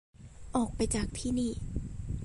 [0.55, 1.51] ออกไปจากที่นี่